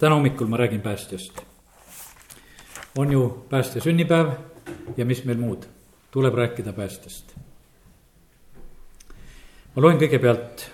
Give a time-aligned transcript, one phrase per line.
[0.00, 1.32] täna hommikul ma räägin päästjast.
[2.98, 4.32] on ju päästja sünnipäev
[4.96, 5.64] ja mis meil muud,
[6.10, 7.34] tuleb rääkida päästjast.
[9.76, 10.64] ma loen kõigepealt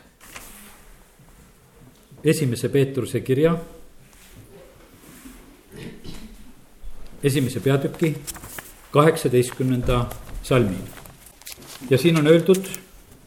[2.24, 3.56] esimese Peetruse kirja.
[7.22, 8.16] esimese peatüki
[8.90, 10.06] kaheksateistkümnenda
[10.42, 10.78] salmi.
[11.90, 12.62] ja siin on öeldud,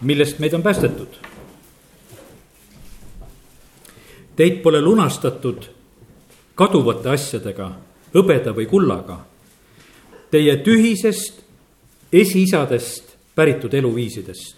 [0.01, 1.19] millest meid on päästetud.
[4.35, 5.78] Teid pole lunastatud
[6.59, 7.69] kaduvate asjadega,
[8.13, 9.19] hõbeda või kullaga.
[10.29, 11.39] Teie tühisest
[12.13, 14.57] esiisadest päritud eluviisidest,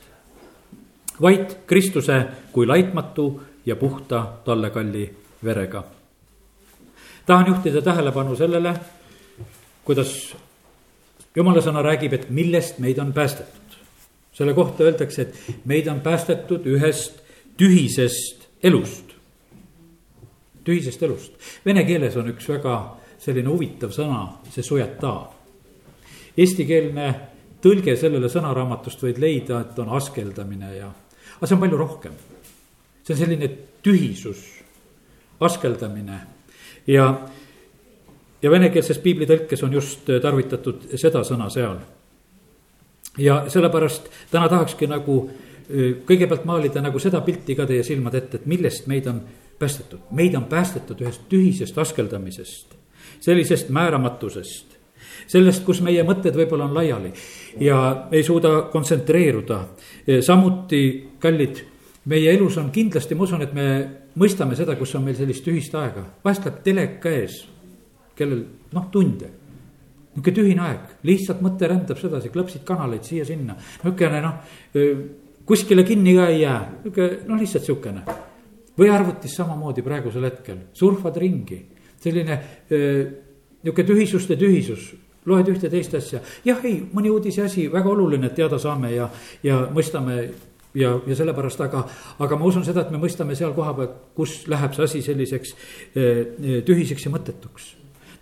[1.22, 2.18] vaid Kristuse
[2.52, 3.28] kui laitmatu
[3.66, 5.06] ja puhta tallekalli
[5.44, 5.84] verega.
[7.26, 8.74] tahan juhtida tähelepanu sellele,
[9.86, 10.36] kuidas
[11.36, 13.78] jumala sõna räägib, et millest meid on päästetud.
[14.34, 17.22] selle kohta öeldakse, et meid on päästetud ühest
[17.58, 19.11] tühisest elust.
[20.66, 22.78] Tühisest elust, vene keeles on üks väga
[23.22, 25.14] selline huvitav sõna, see sujeta.
[26.38, 27.08] Eestikeelne
[27.62, 30.90] tõlge sellele sõnaraamatust võid leida, et on askeldamine ja,
[31.38, 32.16] aga see on palju rohkem.
[33.04, 33.50] see on selline
[33.84, 34.42] tühisus,
[35.42, 36.20] askeldamine
[36.88, 37.06] ja
[38.42, 41.78] ja venekeelses piiblitõlkes on just tarvitatud seda sõna seal.
[43.18, 45.30] ja sellepärast täna tahakski nagu
[46.08, 49.22] kõigepealt maalida nagu seda pilti ka teie silmade ette, et millest meid on
[49.62, 50.10] päästetud.
[50.12, 52.76] meid on päästetud ühest tühisest askeldamisest,
[53.22, 54.78] sellisest määramatusest,
[55.30, 57.14] sellest, kus meie mõtted võib-olla on laiali
[57.60, 59.60] ja ei suuda kontsentreeruda.
[60.22, 60.82] samuti,
[61.20, 61.64] kallid,
[62.06, 63.68] meie elus on kindlasti, ma usun, et me
[64.18, 67.44] mõistame seda, kus on meil sellist tühist aega, vahest läheb teleka ees
[68.18, 68.44] kellel
[68.74, 69.30] noh, tunde.
[70.12, 74.42] niisugune tühine aeg, lihtsalt mõte rändab sedasi, klõpsid kanaleid siia-sinna, niisugune noh,
[75.48, 78.20] kuskile kinni ka ei jää, niisugune noh, lihtsalt niisugune.
[78.82, 81.60] Või arvutis samamoodi praegusel hetkel, surfad ringi,
[82.02, 82.38] selline
[82.70, 84.92] niisugune tühisuste tühisus.
[85.30, 87.68] Loed ühte teist asja, jah, ei, mõni uudise asi.
[87.70, 89.06] Väga oluline, et teada saame ja,
[89.46, 90.16] ja mõistame
[90.74, 91.84] ja, ja sellepärast, aga,
[92.26, 95.54] aga ma usun seda, et me mõistame seal koha peal, kus läheb see asi selliseks
[95.94, 97.70] tühiseks ja mõttetuks.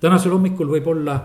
[0.03, 1.16] Tänasel hommikul võib olla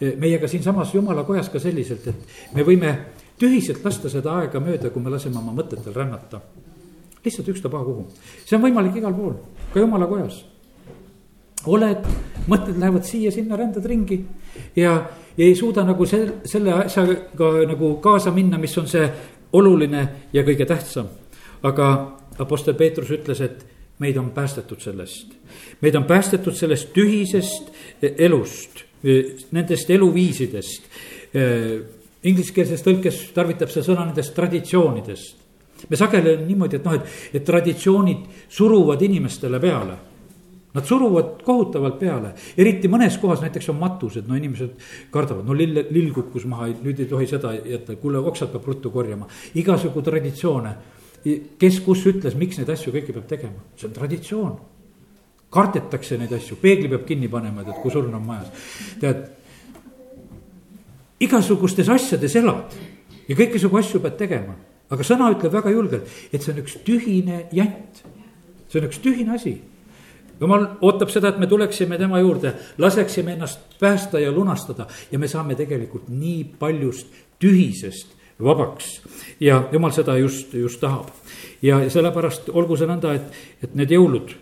[0.00, 2.94] meiega siinsamas jumala kojas ka selliselt, et me võime
[3.40, 6.44] tühiselt lasta seda aega mööda, kui me laseme oma mõtetel rännata.
[7.24, 8.06] Lihtsalt ükstapuha kuhu,
[8.44, 9.34] see on võimalik igal pool,
[9.72, 10.44] ka jumala kojas.
[11.66, 12.06] oled,
[12.48, 14.22] mõtted lähevad siia-sinna, rändad ringi
[14.76, 14.94] ja,
[15.36, 19.04] ja ei suuda nagu sel, selle asjaga nagu kaasa minna, mis on see
[19.52, 21.08] oluline ja kõige tähtsam.
[21.62, 23.66] aga Apostel Peetrus ütles, et
[24.00, 25.34] meid on päästetud sellest.
[25.80, 27.68] meid on päästetud sellest tühisest
[28.18, 28.84] elust,
[29.52, 30.82] nendest eluviisidest.
[32.24, 35.36] Ingliskeelses tõlkes tarvitab see sõna nendest traditsioonidest.
[35.88, 39.98] Me sageli on niimoodi, et noh, et, et traditsioonid suruvad inimestele peale.
[40.74, 44.76] Nad suruvad kohutavalt peale, eriti mõnes kohas näiteks on matused, no inimesed
[45.10, 48.92] kardavad, no lill, lill kukkus maha, nüüd ei tohi seda jätta, kuule oksad peab ruttu
[48.94, 49.26] korjama,
[49.58, 50.74] igasugu traditsioone.
[51.60, 54.60] Kes kus ütles, miks neid asju kõiki peab tegema, see on traditsioon.
[55.50, 58.68] kardetakse neid asju, peegli peab kinni panema, tead, kui surn on majas,
[59.02, 59.24] tead.
[61.20, 62.76] igasugustes asjades elad
[63.26, 64.54] ja kõikisugu asju pead tegema,
[64.90, 68.04] aga sõna ütleb väga julgelt, et see on üks tühine jant.
[68.68, 69.58] see on üks tühine asi
[70.40, 75.28] jumal ootab seda, et me tuleksime tema juurde, laseksime ennast päästa ja lunastada ja me
[75.28, 79.00] saame tegelikult nii paljust tühisest vabaks.
[79.40, 81.08] ja jumal seda just, just tahab.
[81.62, 84.32] ja sellepärast olgu see nõnda, et, et need jõulud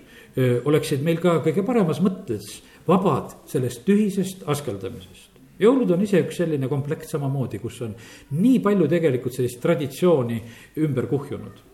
[0.64, 6.68] oleksid meil ka kõige paremas mõttes vabad sellest tühisest askeldamisest jõulud on ise üks selline
[6.68, 7.94] komplekt samamoodi, kus on
[8.38, 10.42] nii palju tegelikult sellist traditsiooni
[10.84, 11.64] ümber kuhjunud.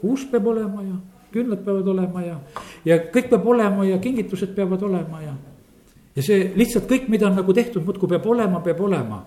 [0.00, 0.96] kuusk peab olema ja
[1.32, 2.38] küünlad peavad olema ja,
[2.84, 5.34] ja kõik peab olema ja kingitused peavad olema ja.
[6.16, 9.22] ja see lihtsalt kõik, mida on nagu tehtud, muudkui peab olema, peab olema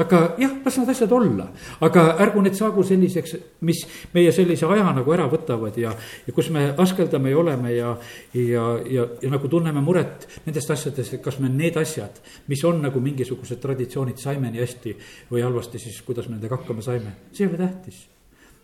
[0.00, 1.46] aga jah, las need asjad olla,
[1.84, 3.34] aga ärgu need saagu selliseks,
[3.66, 3.82] mis
[4.14, 5.92] meie sellise aja nagu ära võtavad ja,
[6.26, 7.92] ja kus me askeldame ja oleme ja,
[8.34, 12.80] ja, ja, ja nagu tunneme muret nendest asjadest, et kas me need asjad, mis on
[12.86, 14.96] nagu mingisugused traditsioonid, saime nii hästi
[15.30, 18.02] või halvasti, siis kuidas me nendega hakkama saime, see ei ole tähtis.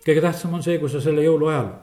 [0.05, 1.73] kõige tähtsam on see, kui sa selle jõuluajal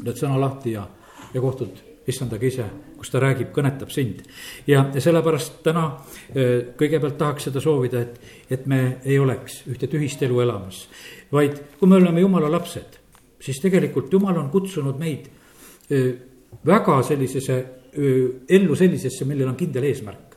[0.00, 0.86] lööd sõna lahti ja,
[1.34, 2.66] ja kohtud issandaga ise,
[2.98, 4.22] kus ta räägib, kõnetab sind.
[4.66, 5.86] ja, sellepärast täna
[6.78, 8.20] kõigepealt tahaks seda soovida, et,
[8.50, 10.86] et me ei oleks ühte tühist elu elamas.
[11.32, 12.98] vaid kui me oleme jumala lapsed,
[13.40, 15.30] siis tegelikult jumal on kutsunud meid
[16.66, 17.64] väga sellisesse,
[18.48, 20.36] ellu sellisesse, millel on kindel eesmärk.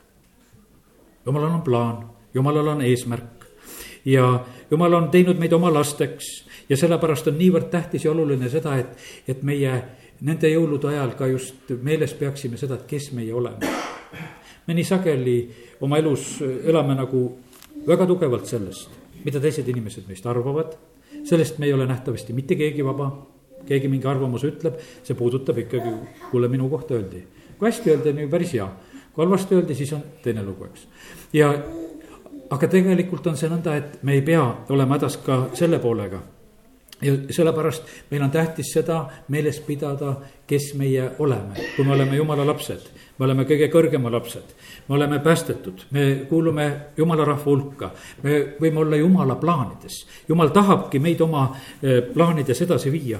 [1.26, 2.04] jumalal on plaan,
[2.34, 3.34] jumalal on eesmärk
[4.04, 8.76] ja jumal on teinud meid oma lasteks ja sellepärast on niivõrd tähtis ja oluline seda,
[8.80, 8.96] et,
[9.28, 9.72] et meie
[10.20, 13.70] nende jõulude ajal ka just meeles peaksime seda, et kes meie oleme.
[14.66, 15.36] me nii sageli
[15.80, 17.24] oma elus elame nagu
[17.86, 18.90] väga tugevalt sellest,
[19.24, 20.76] mida teised inimesed meist arvavad.
[21.24, 23.10] sellest me ei ole nähtavasti mitte keegi vaba,
[23.66, 25.92] keegi mingi arvamuse ütleb, see puudutab ikkagi,
[26.30, 27.24] kuule, minu kohta öeldi.
[27.58, 28.68] kui hästi öeldi, on ju päris hea,
[29.12, 30.86] kui halvasti öeldi, siis on teine lugu, eks.
[31.32, 31.52] ja
[32.50, 36.22] aga tegelikult on see nõnda, et me ei pea olema hädas ka selle poolega
[37.04, 40.14] ja sellepärast meil on tähtis seda meeles pidada,
[40.46, 42.80] kes meie oleme, kui me oleme jumala lapsed.
[43.18, 44.54] me oleme kõige kõrgema lapsed,
[44.88, 47.90] me oleme päästetud, me kuulume jumala rahva hulka.
[48.22, 53.18] me võime olla jumala plaanides, jumal tahabki meid oma eh, plaanides edasi viia.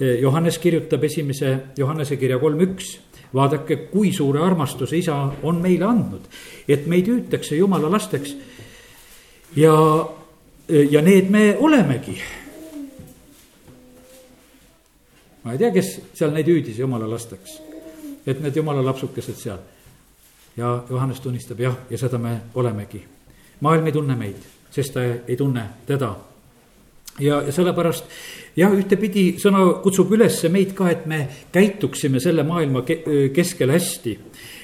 [0.00, 2.98] Eh, Johannes kirjutab esimese Johannese kirja kolm üks
[3.34, 6.28] vaadake, kui suure armastuse isa on meile andnud,
[6.68, 8.36] et meid hüütakse jumala lasteks.
[9.56, 9.72] ja,
[10.90, 12.20] ja need me olemegi
[15.46, 17.60] ma ei tea, kes seal neid hüüdis jumala lasteks.
[18.26, 19.58] et need jumala lapsukesed seal.
[20.56, 23.04] ja Johannes tunnistab jah, ja seda me olemegi.
[23.60, 26.16] maailm ei tunne meid, sest ta ei tunne teda.
[27.20, 28.10] ja, ja sellepärast
[28.56, 32.82] jah, ühtepidi sõna kutsub üles meid ka, et me käituksime selle maailma
[33.32, 34.18] keskel hästi.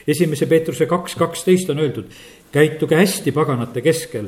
[0.06, 2.11] esimese Peetruse kaks kaksteist on öeldud,
[2.52, 4.26] käituge hästi paganate keskel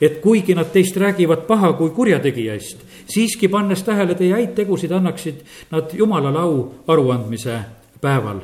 [0.00, 4.92] et kuigi nad teist räägivad paha kui kurjategija eest, siiski pannes tähele teie häid tegusid,
[4.94, 6.56] annaksid nad jumalale au
[6.88, 7.58] aruandmise
[8.00, 8.40] päeval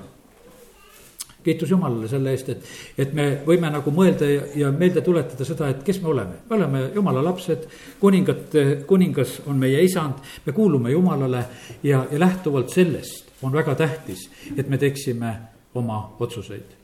[1.47, 2.65] kiitus Jumalale selle eest, et,
[2.99, 6.41] et me võime nagu mõelda ja, ja meelde tuletada seda, et kes me oleme.
[6.49, 7.69] me oleme Jumala lapsed,
[8.01, 11.45] kuningat, kuningas on meie isand, me kuulume Jumalale
[11.87, 14.27] ja, ja lähtuvalt sellest on väga tähtis,
[14.57, 15.37] et me teeksime
[15.75, 16.75] oma otsuseid.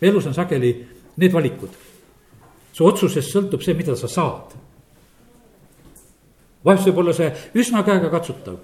[0.00, 0.72] elus on sageli
[1.16, 1.76] need valikud
[2.76, 4.56] su otsusest sõltub see, mida sa saad.
[6.66, 8.58] Vahest võib olla see üsna käegakatsutav.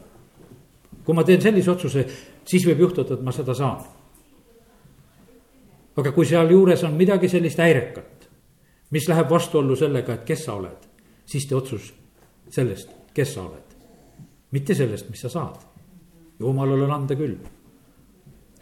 [1.04, 2.04] kui ma teen sellise otsuse,
[2.46, 3.81] siis võib juhtuda, et ma seda saan.
[5.96, 8.28] aga kui sealjuures on midagi sellist häirekat,
[8.90, 10.88] mis läheb vastuollu sellega, et kes sa oled,
[11.26, 11.93] siis tee otsus
[12.49, 13.76] sellest, kes sa oled.
[14.50, 15.58] mitte sellest, mis sa saad.
[16.38, 17.37] jumalal on anda küll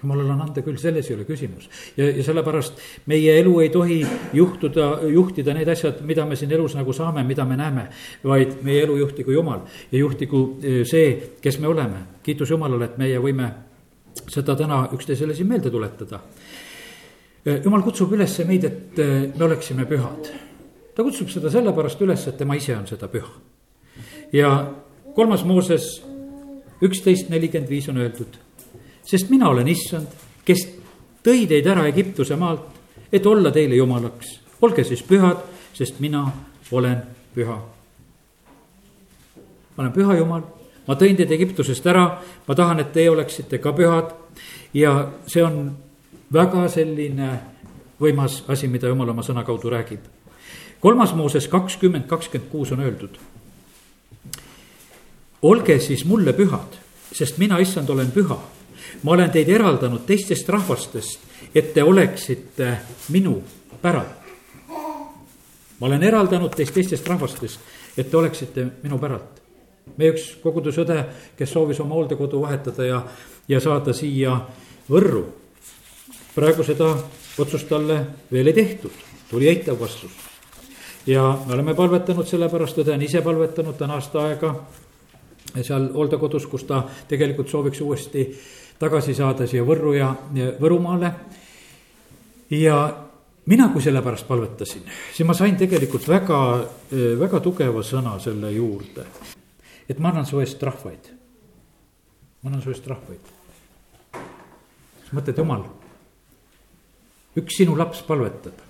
[0.02, 1.68] jumalal on anda küll, selles ei ole küsimus.
[1.96, 2.80] ja, ja sellepärast
[3.10, 4.00] meie elu ei tohi
[4.36, 7.88] juhtuda, juhtida need asjad, mida me siin elus nagu saame, mida me näeme.
[8.24, 12.06] vaid meie elu juhtigu Jumal ja juhtigu eh, see, kes me oleme.
[12.22, 13.50] kiitus Jumalale, et meie võime
[14.28, 16.20] seda täna üksteisele siin meelde tuletada.
[17.44, 20.32] Eh, Jumal kutsub üles meid, et eh, me oleksime pühad.
[20.94, 23.32] ta kutsub seda sellepärast üles, et tema ise on seda püha.
[24.32, 24.72] ja
[25.14, 26.00] kolmas Mooses
[26.80, 28.38] üksteist nelikümmend viis on öeldud
[29.04, 30.06] sest mina olen issand,
[30.44, 30.66] kes
[31.24, 32.78] tõi teid ära Egiptuse maalt,
[33.12, 34.40] et olla teile jumalaks.
[34.62, 35.36] olge siis pühad,
[35.72, 36.32] sest mina
[36.70, 37.02] olen
[37.34, 37.56] püha.
[39.76, 40.42] ma olen püha Jumal,
[40.86, 44.12] ma tõin teid Egiptusest ära, ma tahan, et teie oleksite ka pühad.
[44.74, 45.76] ja see on
[46.32, 47.40] väga selline
[48.00, 50.00] võimas asi, mida Jumal oma sõna kaudu räägib.
[50.80, 53.18] kolmas Mooses kakskümmend, kakskümmend kuus on öeldud.
[55.42, 56.78] olge siis mulle pühad,
[57.12, 58.38] sest mina, issand, olen püha
[59.02, 61.20] ma olen teid eraldanud teistest rahvastest,
[61.54, 62.76] et te oleksite
[63.08, 63.42] minu
[63.82, 64.18] päralt.
[65.80, 67.60] ma olen eraldanud teist teistest rahvastest,
[67.96, 69.40] et te oleksite minu päralt.
[69.96, 71.04] meie üks kogudusõde,
[71.36, 73.02] kes soovis oma hooldekodu vahetada ja,
[73.48, 74.40] ja saada siia
[74.90, 75.24] Võrru.
[76.34, 76.96] praegu seda
[77.38, 78.00] otsust talle
[78.32, 78.92] veel ei tehtud,
[79.30, 80.12] tuli eitav vastus.
[81.06, 84.54] ja me oleme palvetanud sellepärast, õde on ise palvetanud täna aasta aega
[85.62, 88.26] seal hooldekodus, kus ta tegelikult sooviks uuesti
[88.80, 91.10] tagasi saada siia Võrru ja, ja Võrumaale.
[92.56, 92.76] ja
[93.50, 96.40] mina, kui selle pärast palvetasin, siis ma sain tegelikult väga,
[97.20, 99.04] väga tugeva sõna selle juurde.
[99.88, 101.12] et ma annan su eest rahvaid.
[102.42, 103.30] ma annan su eest rahvaid.
[104.14, 105.68] siis mõtled, jumal,
[107.36, 108.66] üks sinu laps palvetab.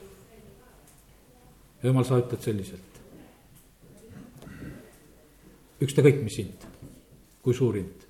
[1.82, 3.02] ja jumal, sa ütled selliselt.
[5.80, 6.70] ükskõik, mis hind,
[7.42, 8.09] kui suur hind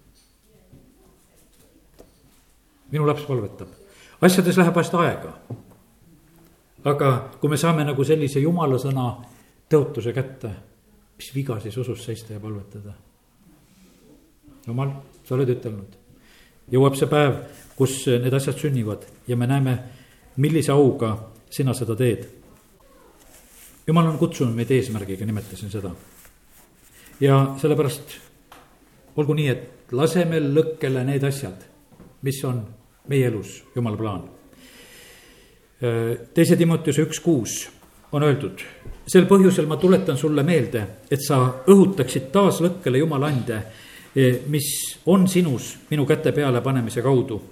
[2.91, 3.69] minu laps palvetab,
[4.21, 5.35] asjades läheb vahest aega.
[6.85, 9.07] aga kui me saame nagu sellise jumala sõna
[9.71, 10.51] tõotuse kätte,
[11.17, 12.95] mis viga siis usus seista ja palvetada?
[14.67, 14.93] jumal,
[15.25, 15.97] sa oled ütelnud,
[16.71, 17.41] jõuab see päev,
[17.77, 19.77] kus need asjad sünnivad ja me näeme,
[20.37, 21.15] millise auga
[21.51, 22.27] sina seda teed.
[23.87, 25.91] jumal on kutsunud meid eesmärgiga, nimetasin seda.
[27.21, 28.19] ja sellepärast
[29.17, 31.65] olgu nii, et laseme lõkkele need asjad,
[32.23, 32.63] mis on
[33.09, 34.23] meie elus, jumala plaan.
[36.35, 37.69] teise Timoteuse üks kuus
[38.13, 38.61] on öeldud,
[39.07, 41.39] sel põhjusel ma tuletan sulle meelde, et sa
[41.71, 43.63] õhutaksid taas lõkkele jumala ande,
[44.51, 47.43] mis on sinus minu käte peale panemise kaudu.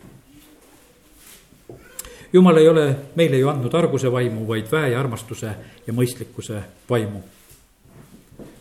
[2.32, 5.54] jumal ei ole meile ju andnud arguse vaimu, vaid väe ja armastuse
[5.86, 7.22] ja mõistlikkuse vaimu.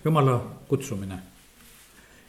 [0.05, 1.19] jumala kutsumine,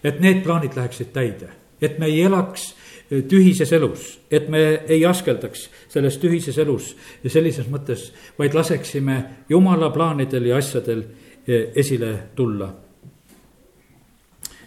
[0.04, 1.48] et need plaanid läheksid täide,
[1.80, 2.74] et me ei elaks
[3.08, 6.90] tühises elus, et me ei askeldaks selles tühises elus
[7.28, 11.04] sellises mõttes, vaid laseksime jumala plaanidel ja asjadel
[11.46, 12.68] eh, esile tulla.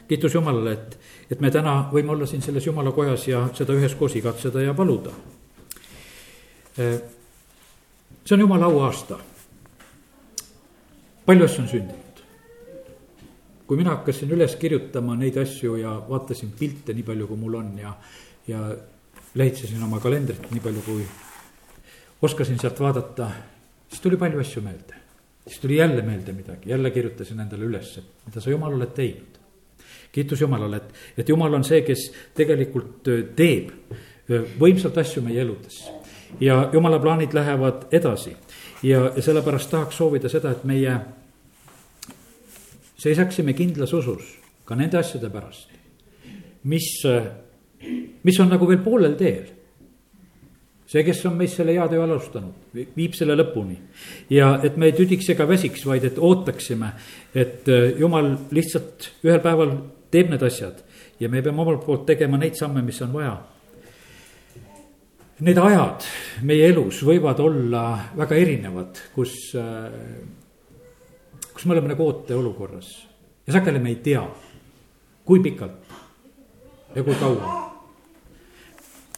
[0.07, 0.99] kiitus Jumalale, et,
[1.31, 5.13] et me täna võime olla siin selles Jumala kojas ja seda üheskoos igatseda ja paluda.
[6.77, 6.99] Eh,
[8.25, 9.19] see on Jumala auaasta.
[11.25, 12.00] palju asju on sündinud
[13.71, 17.69] kui mina hakkasin üles kirjutama neid asju ja vaatasin pilte nii palju, kui mul on
[17.79, 17.93] ja,
[18.43, 18.65] ja
[19.39, 21.05] lehitsesin oma kalendrit nii palju, kui
[22.27, 23.29] oskasin sealt vaadata,
[23.87, 24.99] siis tuli palju asju meelde.
[25.47, 27.93] siis tuli jälle meelde midagi, jälle kirjutasin endale üles,
[28.25, 29.39] mida sa jumal oled teinud.
[30.11, 33.07] kiitus Jumalale, et, et Jumal on see, kes tegelikult
[33.39, 33.71] teeb
[34.59, 35.79] võimsalt asju meie eludes.
[36.41, 38.35] ja Jumala plaanid lähevad edasi
[38.83, 40.99] ja, ja sellepärast tahaks soovida seda, et meie
[43.01, 45.71] seisaksime kindlas usus ka nende asjade pärast,
[46.69, 46.91] mis
[48.23, 49.49] mis on nagu veel poolel teel.
[50.91, 53.77] see, kes on meist selle hea töö alustanud, viib selle lõpuni.
[54.29, 56.91] ja et me ei tüdiks ega väsiks, vaid et ootaksime,
[57.33, 59.77] et äh, jumal lihtsalt ühel päeval
[60.11, 60.83] teeb need asjad
[61.19, 63.35] ja me peame omalt poolt tegema neid samme, mis on vaja.
[65.41, 66.05] Need ajad
[66.45, 67.85] meie elus võivad olla
[68.17, 69.87] väga erinevad, kus, äh,
[71.61, 72.87] kus me oleme nagu ooteolukorras
[73.47, 74.23] ja sageli me ei tea,
[75.25, 75.91] kui pikalt
[76.95, 77.51] ja kui kaua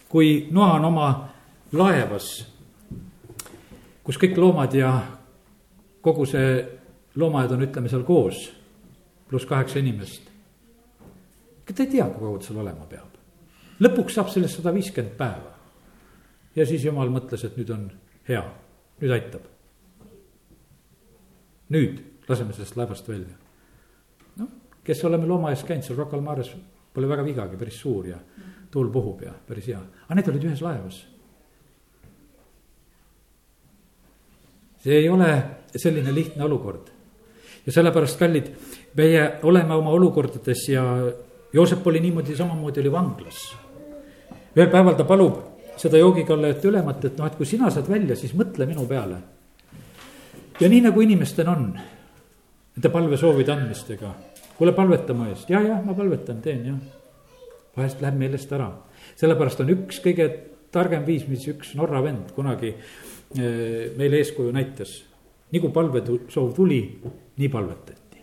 [0.09, 1.07] kui noa on oma
[1.71, 2.27] laevas,
[4.03, 4.91] kus kõik loomad ja
[6.03, 6.59] kogu see
[7.15, 8.43] loomaaed on, ütleme seal koos,
[9.31, 10.27] pluss kaheksa inimest.
[11.63, 13.19] ega ta ei tea, kui kaua ta seal olema peab.
[13.79, 15.55] lõpuks saab sellest sada viiskümmend päeva.
[16.55, 17.91] ja siis jumal mõtles, et nüüd on
[18.27, 18.49] hea,
[18.99, 19.47] nüüd aitab.
[21.69, 23.37] nüüd laseme sellest laevast välja.
[24.41, 24.51] noh,
[24.83, 26.51] kes oleme loomaaias käinud seal Rocca al Mares,
[26.93, 28.19] pole väga vigagi, päris suur ja
[28.73, 31.03] tuul puhub ja päris hea, aga need olid ühes laevas.
[34.83, 35.29] see ei ole
[35.75, 36.89] selline lihtne olukord.
[37.65, 38.49] ja sellepärast, kallid,
[38.97, 40.83] meie oleme oma olukordades ja
[41.53, 43.55] Joosep oli niimoodi, samamoodi oli vanglas.
[44.57, 45.37] ühel päeval ta palub
[45.77, 49.21] seda joogikallajate ülemat, et noh, et kui sina saad välja, siis mõtle minu peale.
[50.59, 51.71] ja nii nagu inimestel on,
[52.73, 54.11] nende palvesoovide andmistega,
[54.57, 56.81] kuule, palveta mu eest ja, jah, ma palvetan, teen jah
[57.77, 58.69] vahest läheb meelest ära.
[59.17, 60.27] sellepärast on üks kõige
[60.73, 65.01] targem viis, mis üks Norra vend kunagi eh, meile eeskuju näitas.
[65.51, 66.81] nii kui palvesoov tuli,
[67.37, 68.21] nii palvetati.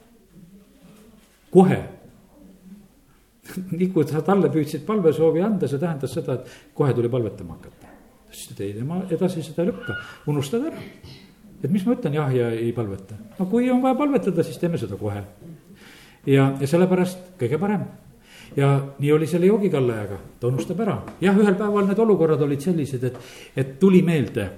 [1.51, 1.81] kohe.
[3.79, 7.87] nii kui sa talle püüdsid palvesoovi anda, see tähendas seda, et kohe tuli palvetama hakata.
[7.87, 9.99] ta ütles, et ei, tema edasi seda ei lükka,
[10.31, 10.87] unustad ära.
[11.63, 13.15] Et mis ma ütlen jah ja ei palveta.
[13.39, 15.23] no kui on vaja palvetada, siis teeme seda kohe.
[16.27, 17.85] ja, ja sellepärast kõige parem
[18.57, 20.99] ja nii oli selle joogikallajaga, ta unustab ära.
[21.21, 23.19] jah, ühel päeval need olukorrad olid sellised, et,
[23.57, 24.49] et tuli meelde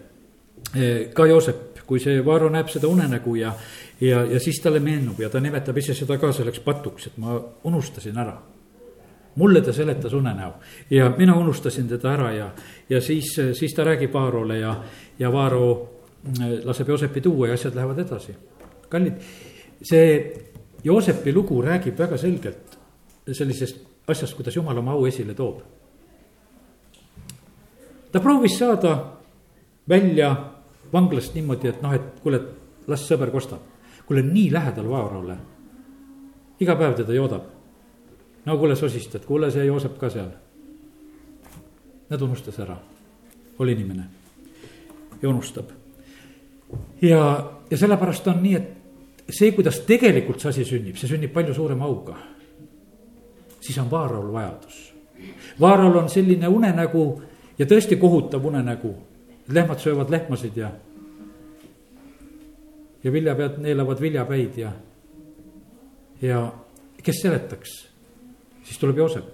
[0.74, 3.52] eh, ka Joosep, kui see Vaaro näeb seda unenägu ja,
[4.00, 7.36] ja, ja siis talle meenub ja ta nimetab ise seda ka selleks patuks, et ma
[7.64, 8.38] unustasin ära
[9.34, 10.52] mulle ta seletas unenäo
[10.90, 12.50] ja mina unustasin teda ära ja,
[12.88, 14.76] ja siis, siis ta räägib Vaarole ja,
[15.18, 15.91] ja Vaaro
[16.64, 18.36] laseb Joosepi tuua ja asjad lähevad edasi.
[18.88, 19.14] kallid,
[19.82, 20.34] see
[20.84, 22.78] Joosepi lugu räägib väga selgelt
[23.32, 23.76] sellisest
[24.08, 25.60] asjast, kuidas jumal oma au esile toob.
[28.12, 29.12] ta proovis saada
[29.88, 30.36] välja
[30.92, 32.40] vanglast niimoodi, et noh, et kuule,
[32.86, 33.60] las sõber kostab.
[34.06, 35.36] kuule, nii lähedal Vaarole.
[36.60, 37.42] iga päev teda joodab.
[38.44, 40.30] no kuule, sosistad, kuule, see Joosep ka seal.
[42.10, 42.76] Nad unustas ära,
[43.58, 44.04] oli inimene
[45.22, 45.81] ja unustab.
[47.02, 51.54] Ja, ja sellepärast on nii, et see, kuidas tegelikult see asi sünnib, see sünnib palju
[51.54, 52.16] suurema auga
[53.62, 54.94] siis on Vaarol vajadus.
[55.60, 57.22] Vaarol on selline unenägu
[57.58, 58.94] ja tõesti kohutav unenägu.
[59.48, 60.70] lehmad söövad lehmasid ja,
[63.04, 64.72] ja viljapead neelavad viljapäid ja,
[66.22, 66.52] ja
[67.02, 67.88] kes seletaks?
[68.64, 69.24] siis tuleb Joosep.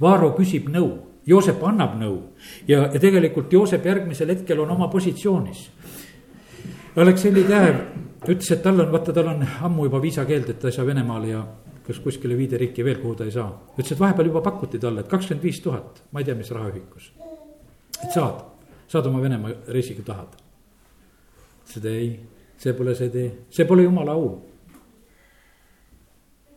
[0.00, 2.22] Vaaro küsib nõu, Joosep annab nõu
[2.68, 5.70] ja, ja tegelikult Joosep järgmisel hetkel on oma positsioonis.
[6.96, 7.78] Aleksei Lidev
[8.28, 11.30] ütles, et tal on, vaata, tal on ammu juba viisakeeld, et ta ei saa Venemaale
[11.30, 11.40] ja
[11.86, 13.48] kas kuskile viide riiki veel, kuhu ta ei saa.
[13.78, 17.12] ütles, et vahepeal juba pakuti talle, et kakskümmend viis tuhat, ma ei tea, mis rahaühikus.
[18.04, 18.44] et saad,
[18.92, 20.36] saad oma Venemaa reisi, kui tahad.
[21.62, 22.10] ütles, et ei,
[22.58, 24.28] see pole see tee, see pole jumala au.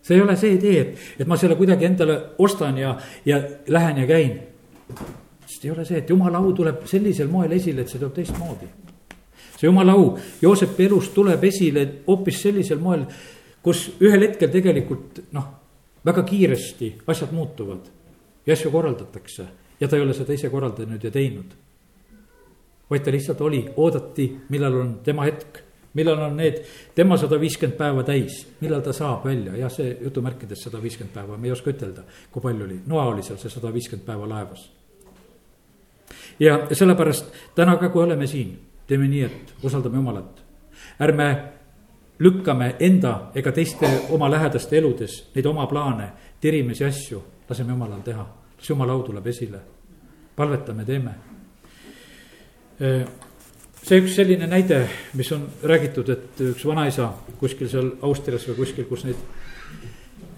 [0.01, 4.03] see ei ole see idee, et, et ma selle kuidagi endale ostan ja, ja lähen
[4.03, 4.39] ja käin.
[5.47, 8.67] sest ei ole see, et jumala au tuleb sellisel moel esile, et see tuleb teistmoodi.
[9.65, 13.05] See jumala au Joosepi elus tuleb esile hoopis sellisel moel,
[13.63, 15.51] kus ühel hetkel tegelikult noh,
[16.05, 17.89] väga kiiresti asjad muutuvad
[18.45, 19.45] ja asju korraldatakse
[19.79, 21.55] ja ta ei ole seda ise korraldanud ja teinud.
[22.89, 25.63] vaid ta lihtsalt oli, oodati, millal on tema hetk
[25.95, 26.59] millal on need
[26.95, 31.37] tema sada viiskümmend päeva täis, millal ta saab välja, jah, see jutumärkides sada viiskümmend päeva,
[31.37, 34.69] me ei oska ütelda, kui palju oli, Noa oli seal see sada viiskümmend päeva laevas.
[36.39, 40.43] ja sellepärast täna ka, kui oleme siin, teeme nii, et usaldame Jumalat.
[40.99, 41.27] ärme
[42.19, 46.09] lükkame enda ega teiste oma lähedaste eludes neid oma plaane,
[46.41, 48.27] tirimisi asju, laseme Jumalal teha,
[48.57, 49.59] las Jumala au tuleb esile.
[50.35, 51.15] palvetame, teeme
[53.85, 54.81] see üks selline näide,
[55.15, 59.21] mis on räägitud, et üks vanaisa kuskil seal Austrias või kuskil, kus need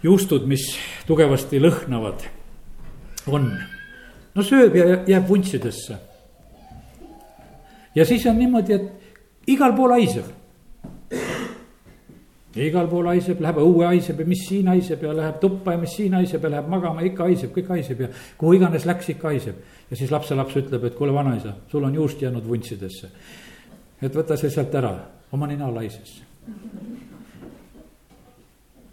[0.04, 0.68] juustud, mis
[1.08, 2.28] tugevasti lõhnavad,
[3.32, 3.50] on.
[4.36, 5.98] no sööb ja jääb vuntsidesse.
[7.98, 10.26] Ja siis on niimoodi, et igal pool haiseb.
[12.58, 15.94] igal pool haiseb, läheb õue haiseb ja mis siin haiseb ja läheb tuppa ja mis
[15.98, 19.92] siin haiseb ja läheb magama, ikka haiseb, kõik haiseb ja kuhu iganes läks, ikka haiseb
[19.92, 23.10] ja siis lapselaps ütleb, et kuule, vanaisa, sul on juust jäänud vuntsidesse.
[24.02, 24.94] et võta see sealt ära,
[25.32, 26.22] oma nina laisesse.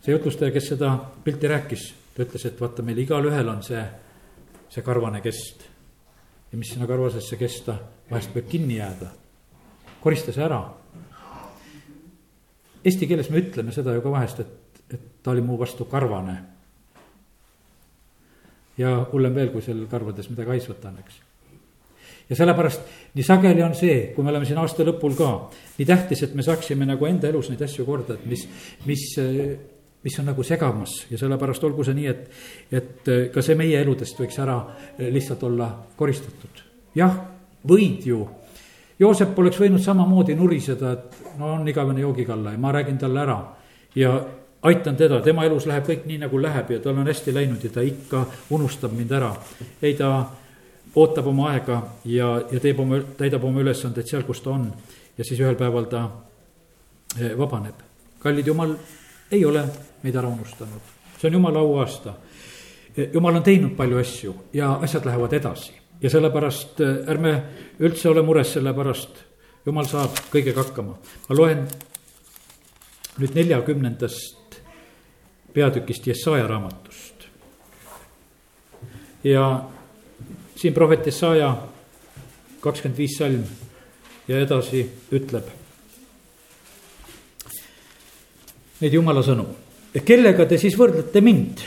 [0.00, 3.84] see jutlustaja, kes seda pilti rääkis, ta ütles, et vaata, meil igalühel on see,
[4.68, 5.73] see karvane kest.
[6.54, 7.74] Ja mis sinna karvasesse kesta,
[8.06, 9.08] vahest võib kinni jääda.
[10.00, 10.60] korista see ära.
[12.84, 16.36] Eesti keeles me ütleme seda ju ka vahest, et, et ta oli mu vastu karvane
[18.78, 21.18] ja hullem veel, kui seal karvades midagi haisvat on, eks.
[22.30, 22.86] ja sellepärast
[23.18, 25.30] nii sageli on see, kui me oleme siin aasta lõpul ka,
[25.80, 28.46] nii tähtis, et me saaksime nagu enda elus neid asju korda, et mis,
[28.86, 29.08] mis,
[30.04, 32.30] mis on nagu segamas ja sellepärast olgu see nii, et,
[32.72, 34.58] et ka see meie eludest võiks ära
[34.98, 36.64] lihtsalt olla koristatud.
[36.94, 37.20] jah,
[37.64, 38.22] võid ju
[38.98, 43.38] Joosep oleks võinud samamoodi nuriseda, et no on igavene joogikalla ja ma räägin talle ära
[43.98, 44.12] ja
[44.62, 47.70] aitan teda, tema elus läheb kõik nii, nagu läheb ja tal on hästi läinud ja
[47.74, 49.32] ta ikka unustab mind ära.
[49.82, 50.10] ei, ta
[50.94, 54.70] ootab oma aega ja, ja teeb oma, täidab oma ülesanded seal, kus ta on.
[55.18, 56.04] ja siis ühel päeval ta
[57.18, 57.82] eh, vabaneb.
[58.18, 58.76] kallid jumal
[59.34, 59.64] ei ole
[60.02, 62.14] meid ära unustanud, see on jumala auaasta.
[63.12, 65.72] Jumal on teinud palju asju ja asjad lähevad edasi
[66.04, 67.34] ja sellepärast eh, ärme
[67.80, 69.22] üldse ole mures selle pärast,
[69.66, 70.96] jumal saab kõigega hakkama.
[71.28, 71.64] ma loen
[73.18, 74.58] nüüd neljakümnendast
[75.54, 77.28] peatükist Jesaja raamatust.
[79.24, 79.64] ja
[80.56, 81.54] siin prohvet Jesaja
[82.60, 83.44] kakskümmend viis salm
[84.28, 85.48] ja edasi ütleb.
[88.84, 89.46] Neid jumala sõnu,
[90.04, 91.62] kellega te siis võrdlete mind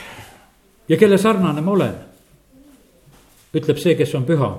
[0.86, 1.95] ja kelle sarnane ma olen?
[3.58, 4.51] ütleb see, kes on püha.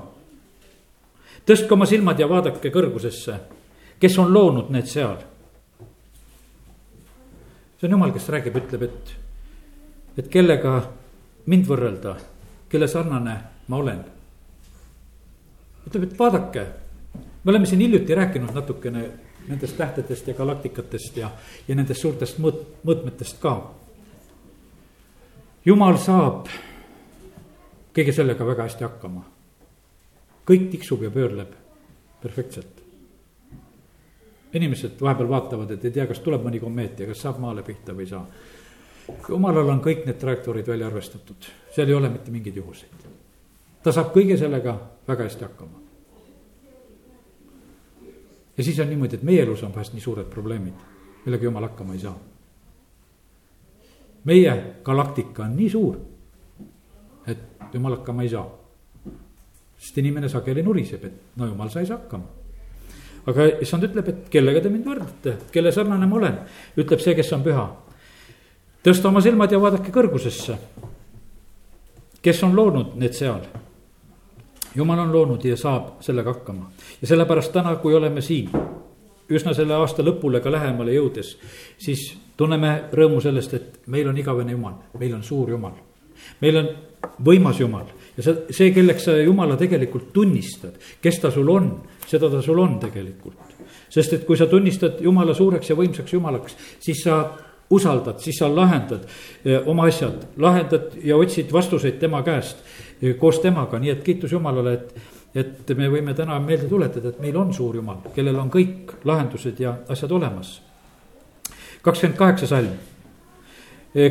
[1.47, 3.37] tõstke oma silmad ja vaadake kõrgusesse,
[4.01, 5.21] kes on loonud need seal
[7.79, 9.13] see on jumal, kes räägib, ütleb, et,
[10.19, 10.81] et kellega
[11.47, 12.17] mind võrrelda,
[12.71, 13.37] kelle sarnane
[13.71, 14.03] ma olen.
[15.87, 16.65] ütleb, et vaadake,
[17.15, 19.05] me oleme siin hiljuti rääkinud natukene
[19.49, 21.31] nendest tähtedest ja galaktikatest ja,
[21.69, 23.55] ja nendest suurtest mõõt-, mõõtmetest ka.
[25.65, 26.49] jumal saab
[27.95, 29.25] kõige sellega väga hästi hakkama.
[30.49, 31.55] kõik tiksub ja pöörleb
[32.23, 32.79] perfektselt
[34.53, 37.95] inimesed vahepeal vaatavad, et ei tea, kas tuleb mõni komeet ja kas saab maale pihta
[37.97, 38.25] või ei saa.
[39.29, 43.05] jumalal on kõik need trajektoorid välja arvestatud, seal ei ole mitte mingeid juhuseid.
[43.83, 45.78] ta saab kõige sellega väga hästi hakkama.
[48.59, 50.75] Ja siis on niimoodi, et meie elus on vahest nii suured probleemid,
[51.25, 52.19] millega jumal hakkama ei saa.
[54.25, 55.97] meie galaktika on nii suur,
[57.27, 58.49] et jumal hakkama ei saa.
[59.79, 62.39] sest inimene sageli nuriseb, et no jumal, sa ei saa hakkama
[63.29, 66.39] aga issand ütleb, et kellega te mind võrdlete, kelle sarnane ma olen,
[66.81, 67.67] ütleb see, kes on püha.
[68.85, 70.59] tõsta oma silmad ja vaadake kõrgusesse.
[72.23, 73.45] kes on loonud need seal?
[74.75, 78.51] Jumal on loonud ja saab sellega hakkama ja sellepärast täna, kui oleme siin
[79.31, 81.35] üsna selle aasta lõpule ka lähemale jõudes,
[81.79, 85.77] siis tunneme rõõmu sellest, et meil on igavene jumal, meil on suur jumal.
[86.41, 86.69] meil on
[87.25, 91.71] võimas jumal ja see, see, kelleks sa jumala tegelikult tunnistad, kes ta sul on
[92.09, 93.37] seda ta sul on tegelikult.
[93.89, 97.21] sest et kui sa tunnistad jumala suureks ja võimsaks jumalaks, siis sa
[97.71, 99.05] usaldad, siis sa lahendad
[99.45, 102.63] eh, oma asjad, lahendad ja otsid vastuseid tema käest
[103.03, 104.95] eh, koos temaga, nii et kiitus Jumalale, et,
[105.35, 109.61] et me võime täna meelde tuletada, et meil on suur Jumal, kellel on kõik lahendused
[109.61, 110.61] ja asjad olemas.
[111.83, 112.77] kakskümmend kaheksa salm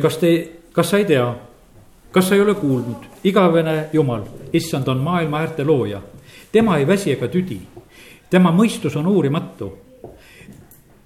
[0.02, 0.30] kas te,
[0.72, 1.26] kas sa ei tea,
[2.12, 6.00] kas sa ei ole kuulnud, igavene Jumal, issand on maailma äärte looja.
[6.52, 7.60] tema ei väsi ega tüdi,
[8.30, 9.72] tema mõistus on uurimatu.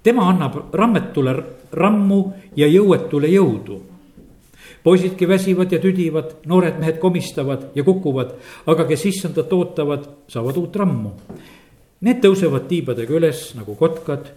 [0.03, 1.35] Tema annab rammetule
[1.71, 2.21] rammu
[2.55, 3.81] ja jõuetule jõudu
[4.83, 8.33] poisidki väsivad ja tüdivad, noored mehed komistavad ja kukuvad,
[8.67, 11.13] aga kes issandat ootavad, saavad uut rammu.
[12.03, 14.27] Need tõusevad tiibadega üles nagu kotkad,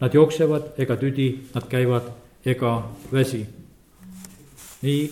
[0.00, 2.12] nad jooksevad ega tüdi, nad käivad
[2.46, 2.76] ega
[3.12, 3.46] väsi.
[4.82, 5.10] nii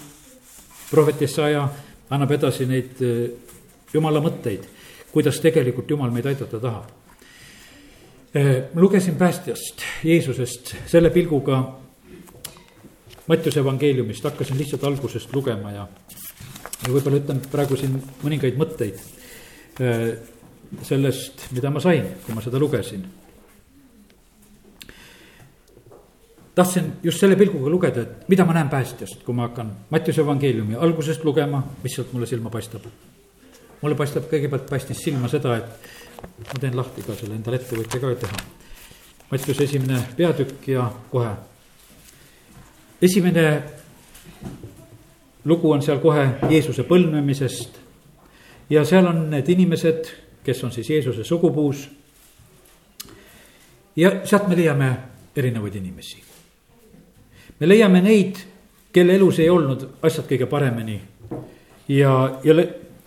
[0.90, 1.68] prohvet Jesaja
[2.10, 3.30] annab edasi neid eh,
[3.92, 4.68] jumala mõtteid,
[5.10, 6.93] kuidas tegelikult jumal meid aidata tahab.
[8.34, 11.78] Eh, ma lugesin päästjast, Jeesusest selle pilguga
[13.26, 15.84] Mattiuse evangeeliumist, hakkasin lihtsalt algusest lugema ja,
[16.82, 17.94] ja võib-olla ütlen praegu siin
[18.24, 20.02] mõningaid mõtteid äh,
[20.82, 23.06] sellest, mida ma sain, kui ma seda lugesin.
[26.54, 30.74] tahtsin just selle pilguga lugeda, et mida ma näen päästjast, kui ma hakkan Mattiuse evangeeliumi
[30.74, 32.90] algusest lugema, mis sealt mulle silma paistab.
[33.84, 38.00] Mulle paistab kõigepealt paistis silma seda, et ma teen lahti ka selle endale ette, võite
[38.00, 38.44] ka teha.
[39.30, 41.32] Mattiuse esimene peatükk ja kohe
[43.04, 43.62] esimene
[45.44, 47.80] lugu on seal kohe Jeesuse põlvnemisest.
[48.70, 50.08] ja seal on need inimesed,
[50.44, 51.88] kes on siis Jeesuse sugupuus.
[53.96, 54.96] ja sealt me leiame
[55.36, 56.22] erinevaid inimesi.
[57.60, 58.36] me leiame neid,
[58.92, 61.00] kelle elus ei olnud asjad kõige paremini.
[61.88, 62.54] ja, ja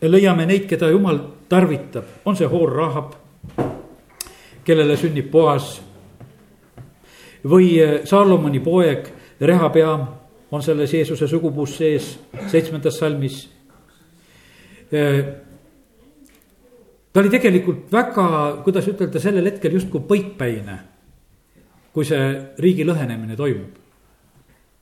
[0.01, 3.13] leiame neid, keda jumal tarvitab, on see hoor Rahab,
[4.67, 5.81] kellele sünnib Boas.
[7.47, 9.07] või Saalomoni poeg
[9.39, 10.01] Rehapeam
[10.51, 13.49] on selles Jeesuse sugupuus sees seitsmendas salmis.
[17.13, 20.77] ta oli tegelikult väga, kuidas ütelda, sellel hetkel justkui põikpäine,
[21.93, 23.77] kui see riigi lõhenemine toimub.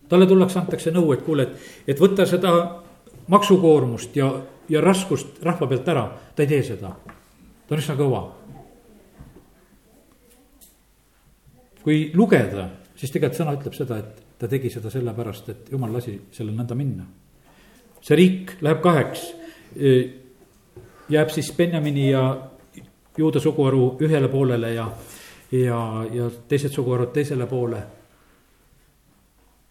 [0.09, 1.49] talle tullakse, antakse nõu, et kuule, et,
[1.87, 2.81] et võta seda
[3.27, 4.31] maksukoormust ja,
[4.69, 6.89] ja raskust rahva pealt ära, ta ei tee seda.
[7.67, 8.23] ta on üsna kõva.
[11.85, 16.15] kui lugeda, siis tegelikult sõna ütleb seda, et ta tegi seda sellepärast, et jumal lasi
[16.33, 17.05] sellel nõnda minna.
[18.01, 19.25] see riik läheb kaheks,
[21.09, 22.25] jääb siis Benjamini ja
[23.17, 24.89] juuda suguharu ühele poolele ja,
[25.51, 27.83] ja, ja teised suguharud teisele poole.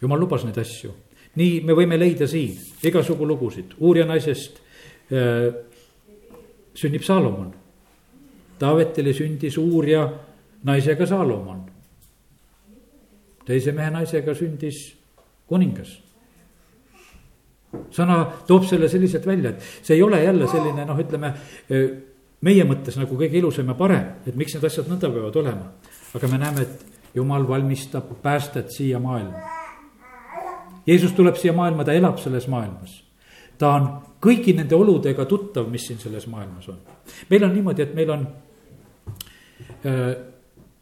[0.01, 0.91] jumal lubas neid asju,
[1.35, 4.61] nii me võime leida siin igasugu lugusid, uurija naisest
[6.75, 7.53] sünnib Saalomon.
[8.59, 10.07] Taavetile sündis uurija
[10.63, 11.65] naisega Saalomon
[13.45, 14.81] teise mehe naisega sündis
[15.49, 16.01] kuningas.
[17.91, 21.33] sõna toob selle selliselt välja, et see ei ole jälle selline noh, ütleme
[22.45, 25.71] meie mõttes nagu kõige ilusam ja parem, et miks need asjad nõnda peavad olema.
[26.15, 29.43] aga me näeme, et jumal valmistab päästet siia maailma.
[30.87, 33.03] Jeesus tuleb siia maailma, ta elab selles maailmas.
[33.57, 33.89] ta on
[34.25, 36.79] kõigi nende oludega tuttav, mis siin selles maailmas on.
[37.29, 38.25] meil on niimoodi, et meil on
[39.85, 40.15] äh,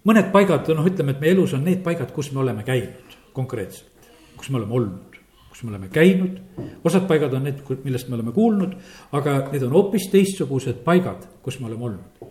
[0.08, 4.10] mõned paigad, noh, ütleme, et meie elus on need paigad, kus me oleme käinud konkreetselt,
[4.38, 5.18] kus me oleme olnud,
[5.50, 6.38] kus me oleme käinud.
[6.84, 8.76] osad paigad on need, millest me oleme kuulnud,
[9.12, 12.30] aga need on hoopis teistsugused paigad, kus me oleme olnud.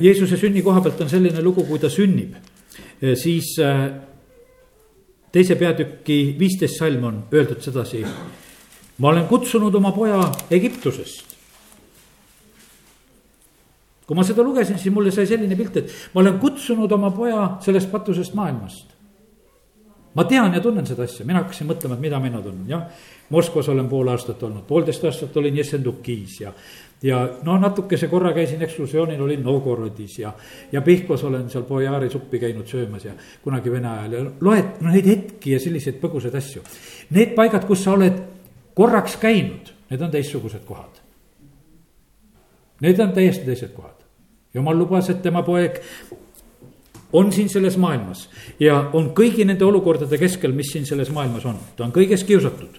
[0.00, 2.34] Jeesuse sünni koha pealt on selline lugu, kui ta sünnib,
[3.14, 3.84] siis äh,
[5.32, 8.04] teise peatüki viisteist salm on öeldud sedasi.
[9.00, 11.30] Ma olen kutsunud oma poja Egiptusest
[14.10, 17.44] kui ma seda lugesin, siis mulle sai selline pilt, et ma olen kutsunud oma poja
[17.62, 18.88] sellest patusest maailmast.
[20.18, 22.88] ma tean ja tunnen seda asja, mina hakkasin mõtlema, et mida mina tunnen, jah.
[23.30, 26.50] Moskvas olen pool aastat olnud, poolteist aastat olin Jessendukis ja,
[27.06, 30.32] ja no natukese korra käisin ekskursioonil, olin Novgorodis ja,
[30.72, 34.90] ja Pihkvas olen seal Bojaari suppi käinud söömas ja kunagi Vene ajal ja loed no
[34.90, 36.66] neid hetki ja selliseid põgusaid asju.
[37.14, 38.18] Need paigad, kus sa oled
[38.74, 41.00] korraks käinud, need on teistsugused kohad.
[42.80, 44.00] Need on täiesti teised kohad
[44.54, 45.80] jumal lubas, et tema poeg
[47.12, 48.26] on siin selles maailmas
[48.60, 52.78] ja on kõigi nende olukordade keskel, mis siin selles maailmas on, ta on kõiges kiusatud.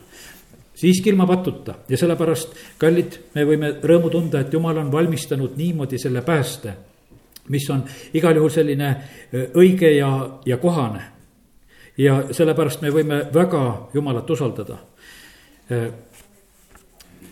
[0.81, 5.99] siiski ilma patuta ja sellepärast, kallid, me võime rõõmu tunda, et jumal on valmistanud niimoodi
[5.99, 6.73] selle pääste,
[7.49, 8.95] mis on igal juhul selline
[9.55, 10.11] õige ja,
[10.45, 11.03] ja kohane.
[11.97, 14.77] ja sellepärast me võime väga jumalat usaldada.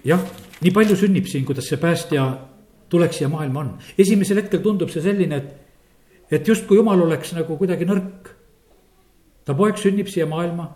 [0.06, 0.22] Jah,
[0.62, 2.26] nii palju sünnib siin, kuidas see päästja
[2.90, 3.72] tuleks siia maailma on.
[3.98, 8.30] esimesel hetkel tundub see selline, et, et justkui jumal oleks nagu kuidagi nõrk.
[9.46, 10.70] ta poeg sünnib siia maailma,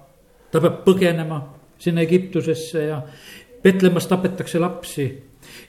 [0.52, 1.42] ta peab põgenema
[1.80, 3.02] sinna Egiptusesse ja
[3.64, 5.08] Petlemmas tapetakse lapsi.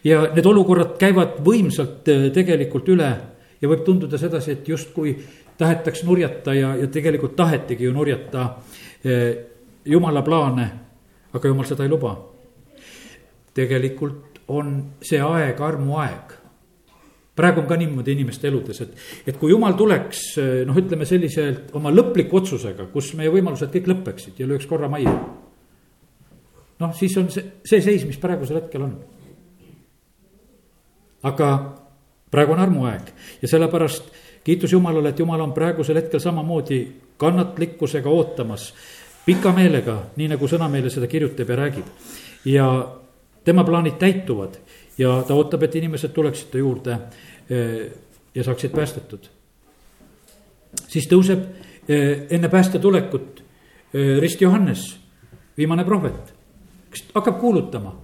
[0.05, 3.11] ja need olukorrad käivad võimsalt äh, tegelikult üle
[3.61, 5.17] ja võib tunduda sedasi, et justkui
[5.59, 9.35] tahetaks nurjata ja, ja tegelikult tahetigi ju nurjata äh,
[9.85, 10.71] jumala plaane,
[11.35, 12.15] aga jumal seda ei luba.
[13.55, 14.71] tegelikult on
[15.03, 16.35] see aeg armuaeg
[17.35, 18.93] praegu on ka niimoodi inimeste eludes, et,
[19.27, 20.23] et kui jumal tuleks
[20.67, 25.15] noh, ütleme selliselt oma lõpliku otsusega, kus meie võimalused kõik lõpeksid ja lööks korra majja.
[26.81, 28.95] noh, siis on see, see seis, mis praegusel hetkel on.
[31.27, 31.49] aga
[32.31, 33.11] praegu on armuaeg
[33.43, 34.13] ja sellepärast
[34.45, 36.81] kiitus Jumalale, et Jumal on praegusel hetkel samamoodi
[37.19, 38.73] kannatlikkusega ootamas,
[39.25, 41.87] pika meelega, nii nagu sõna meile seda kirjutab ja räägib.
[42.45, 42.67] ja
[43.45, 44.59] tema plaanid täituvad
[44.99, 46.99] ja ta ootab, et inimesed tuleksid ta juurde
[47.51, 47.93] eh,
[48.35, 49.29] ja saaksid päästetud.
[50.89, 51.41] siis tõuseb
[51.89, 53.43] eh, enne pääste tulekut
[53.95, 54.97] eh, Rist Johannes,
[55.57, 56.35] viimane prohvet,
[56.91, 57.97] kes hakkab kuulutama.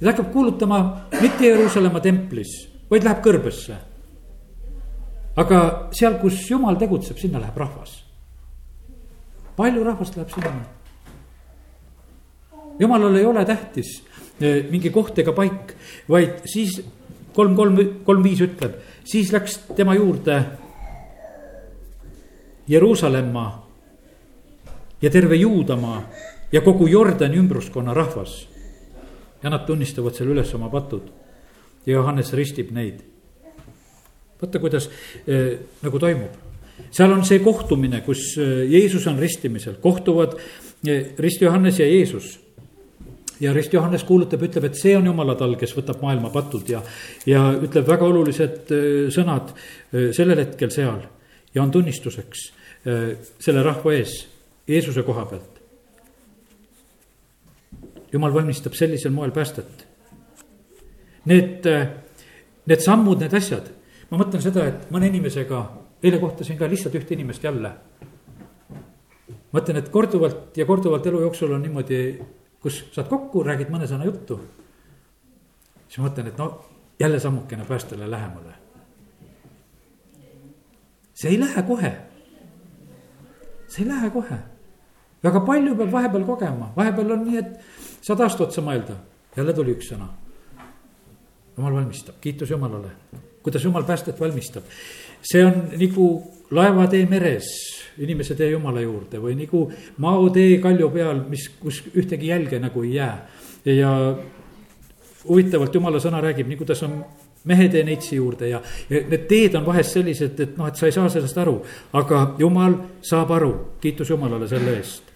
[0.00, 3.76] ja ta hakkab kuulutama mitte Jeruusalemma templis, vaid läheb kõrbesse.
[5.36, 8.06] aga seal, kus jumal tegutseb, sinna läheb rahvas.
[9.56, 10.64] Palju rahvast läheb sinna?
[12.78, 14.02] jumalale ei ole tähtis
[14.70, 15.72] mingi koht ega paik,
[16.08, 16.76] vaid siis
[17.36, 20.40] kolm, kolm, kolm, viis ütleb, siis läks tema juurde
[22.68, 23.46] Jeruusalemma
[25.02, 26.00] ja terve Juudamaa
[26.52, 28.48] ja kogu Jordani ümbruskonna rahvas.
[29.42, 31.10] ja nad tunnistavad seal üles oma patud
[31.86, 33.00] ja Johannes ristib neid.
[34.40, 34.88] vaata, kuidas
[35.28, 36.32] äh, nagu toimub,
[36.90, 42.38] seal on see kohtumine, kus äh, Jeesus on ristimisel, kohtuvad äh, rist Johannes ja Jeesus
[43.40, 46.80] ja Rist Johannes kuulutab, ütleb, et see on jumala tal, kes võtab maailma patud ja,
[47.28, 49.52] ja ütleb väga olulised äh, sõnad
[50.16, 51.02] sellel hetkel seal
[51.54, 52.50] ja on tunnistuseks
[53.42, 54.12] selle rahva ees,
[54.68, 55.56] Jeesuse koha pealt.
[58.12, 59.82] jumal valmistab sellisel moel päästet.
[61.26, 61.66] Need,
[62.70, 63.66] need sammud, need asjad,
[64.10, 65.64] ma mõtlen seda, et mõne inimesega,
[66.06, 67.72] eile kohtasin ka lihtsalt ühte inimest jälle.
[69.52, 72.00] mõtlen, et korduvalt ja korduvalt elu jooksul on niimoodi
[72.66, 74.40] kus saad kokku, räägid mõne sõna juttu.
[75.86, 76.64] siis ma mõtlen, et no
[76.98, 78.54] jälle sammukene päästele lähemale.
[81.14, 81.92] see ei lähe kohe.
[83.68, 84.38] see ei lähe kohe.
[85.22, 88.98] väga palju peab vahepeal kogema, vahepeal on nii, et saad aasta otsa mõelda,
[89.36, 90.08] jälle tuli üks sõna.
[91.56, 92.90] jumal valmistab, kiitus Jumalale,
[93.42, 94.64] kuidas Jumal päästet valmistab.
[95.26, 96.08] See on nagu
[96.54, 97.50] laevatee meres
[97.98, 99.66] inimese tee Jumala juurde või nagu
[100.02, 103.28] maotee kalju peal, mis, kus ühtegi jälge nagu ei jää.
[103.64, 103.92] ja
[105.28, 107.00] huvitavalt Jumala sõna räägib, nii kuidas on
[107.46, 108.60] mehetee neitsi juurde ja,
[108.90, 111.58] ja need teed on vahest sellised, et noh, et sa ei saa sellest aru,
[111.96, 115.15] aga Jumal saab aru, kiitus Jumalale selle eest.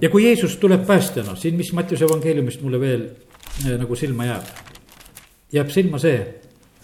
[0.00, 3.08] Ja kui Jeesus tuleb päästjana, siin, mis Mattiuse evangeeliumist mulle veel
[3.66, 4.64] eh, nagu silma jääb
[5.54, 6.18] jääb silma see,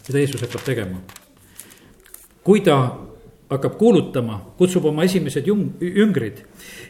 [0.06, 1.00] mida Jeesus hakkab tegema.
[2.44, 2.76] kui ta
[3.50, 6.44] hakkab kuulutama, kutsub oma esimesed jung-, jüngrid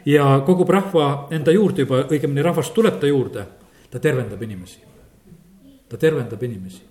[0.06, 3.46] ja kogub rahva enda juurde juba, õigemini rahvas tuleb ta juurde,
[3.90, 4.78] ta tervendab inimesi.
[5.88, 6.82] ta tervendab inimesi.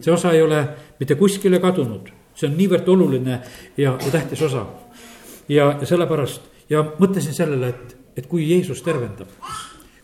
[0.00, 0.68] see osa ei ole
[1.00, 3.40] mitte kuskile kadunud, see on niivõrd oluline
[3.76, 4.66] ja, ja tähtis osa.
[5.48, 9.28] ja, ja sellepärast ja mõtlesin sellele, et, et kui Jeesus tervendab,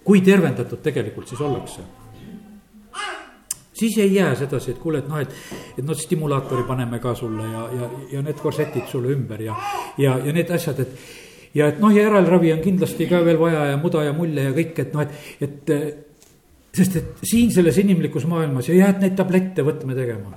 [0.04, 1.86] kui tervendatud tegelikult siis ollakse
[3.80, 5.32] siis ei jää sedasi, et kuule, et noh, et,
[5.78, 9.56] et noh, stimulaatori paneme ka sulle ja, ja, ja need korsetid sulle ümber ja,
[9.98, 11.08] ja, ja need asjad, et.
[11.56, 14.52] ja et noh, ja järelravi on kindlasti ka veel vaja ja muda ja mulje ja
[14.56, 15.74] kõik, et noh, et, et.
[16.76, 20.36] sest et siin selles inimlikus maailmas ja jääd neid tablette võtme tegema.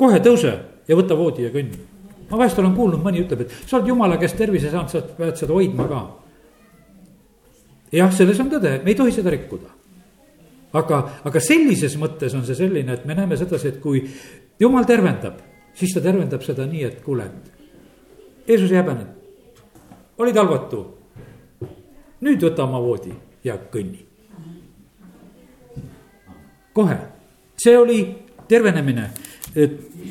[0.00, 0.54] kohe tõuse
[0.88, 1.93] ja võta voodi ja kõnni.
[2.34, 5.38] Ma vahest olen kuulnud, mõni ütleb, et sa oled jumala käest tervise saanud, sa pead
[5.38, 6.02] seda hoidma ka.
[7.94, 9.70] jah, selles on tõde, me ei tohi seda rikkuda
[10.78, 14.02] aga, aga sellises mõttes on see selline, et me näeme sedasi, et kui
[14.60, 15.38] jumal tervendab,
[15.76, 19.22] siis ta tervendab seda nii, et kuule, et Jeesus ei häbenenud.
[20.18, 20.82] olid halvatu.
[22.24, 24.04] nüüd võta oma voodi ja kõnni.
[26.72, 26.98] kohe,
[27.56, 27.98] see oli
[28.48, 29.10] tervenemine,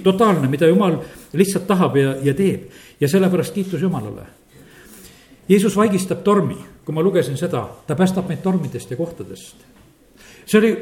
[0.03, 0.97] totaalne, mida jumal
[1.33, 4.25] lihtsalt tahab ja, ja teeb ja sellepärast kiitus Jumalale.
[5.49, 9.65] Jeesus vaigistab tormi, kui ma lugesin seda, ta päästab meid tormidest ja kohtadest
[10.45, 10.73] see oli,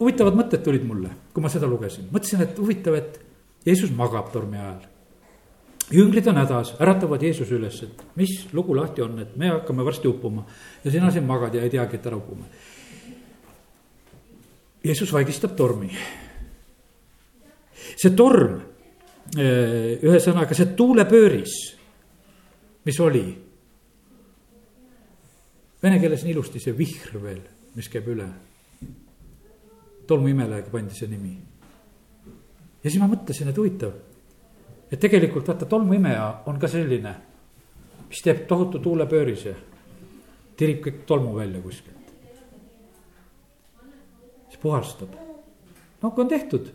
[0.00, 3.20] huvitavad mõtted tulid mulle, kui ma seda lugesin, mõtlesin, et huvitav, et
[3.66, 4.86] Jeesus magab tormi ajal.
[5.90, 10.08] jünglid on hädas, äratavad Jeesuse üles, et mis lugu lahti on, et me hakkame varsti
[10.08, 10.46] uppuma.
[10.84, 12.44] ja sina siin magad ja ei teagi, et ära upume.
[14.84, 15.90] Jeesus vaigistab tormi.
[17.96, 18.58] See torm,
[19.36, 21.56] eh, ühesõnaga see tuulepööris,
[22.84, 23.24] mis oli.
[25.80, 27.42] Vene keeles on ilusti see vihr veel,
[27.74, 28.28] mis käib üle
[30.10, 31.36] tolmuimelajaga pandi see nimi.
[32.82, 33.92] ja siis ma mõtlesin, et huvitav,
[34.90, 37.12] et tegelikult vaata, tolmuimeja on ka selline,
[38.08, 39.54] mis teeb tohutu tuulepöörise,
[40.58, 42.10] tirib kõik tolmu välja kuskilt.
[44.48, 45.14] siis puhastab,
[46.02, 46.72] no kui on tehtud,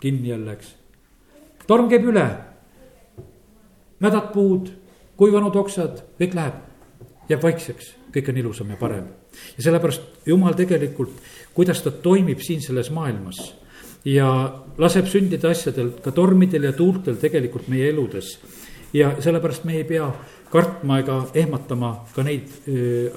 [0.00, 0.74] kinni jälle, eks.
[1.66, 2.26] torm käib üle,
[4.00, 4.70] mädad puud,
[5.18, 6.58] kuivanud oksad, kõik läheb,
[7.28, 9.08] jääb vaikseks, kõik on ilusam ja parem.
[9.56, 11.16] ja sellepärast jumal tegelikult,
[11.54, 13.42] kuidas ta toimib siin selles maailmas
[14.04, 14.28] ja
[14.78, 18.38] laseb sündida asjadel, ka tormidel ja tuultel tegelikult meie eludes.
[18.92, 20.08] ja sellepärast me ei pea
[20.50, 22.48] kartma ega ehmatama ka neid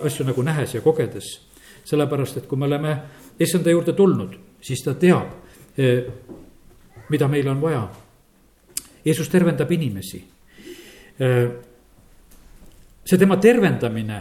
[0.04, 1.40] asju nagu nähes ja kogedes.
[1.84, 2.98] sellepärast, et kui me oleme
[3.40, 5.32] issanda juurde tulnud, siis ta teab,
[7.12, 7.84] mida meil on vaja.
[9.06, 10.24] Jeesus tervendab inimesi.
[13.06, 14.18] see tema tervendamine,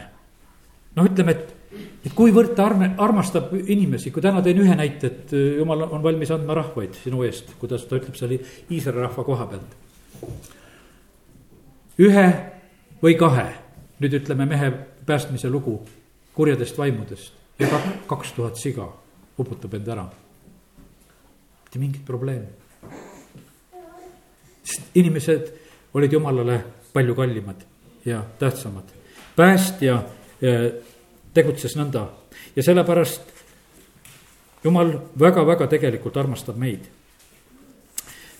[0.96, 1.60] noh, ütleme, et
[2.04, 6.02] et kuivõrd ta arme, armastab inimesi, kui täna teen ühe näite, et äh, jumal on
[6.02, 9.76] valmis andma rahvaid sinu eest, kuidas ta ütleb seal Iisraeli rahva koha pealt.
[12.00, 12.26] ühe
[13.02, 13.46] või kahe,
[14.00, 14.70] nüüd ütleme mehe
[15.06, 15.80] päästmise lugu
[16.34, 17.68] kurjadest vaimudest ja
[18.08, 18.88] kaks tuhat siga
[19.38, 20.08] uputab end ära.
[21.64, 22.48] mitte mingit probleemi.
[24.64, 25.52] Sest inimesed
[25.94, 27.66] olid jumalale palju kallimad
[28.04, 28.84] ja tähtsamad.
[29.36, 30.72] päästja äh,
[31.34, 32.06] tegutses nõnda
[32.56, 33.40] ja sellepärast
[34.64, 36.84] jumal väga-väga tegelikult armastab meid.